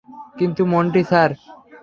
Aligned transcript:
কিন্তু, 0.37 0.61
Monty 0.65 1.01
sir. 1.03 1.29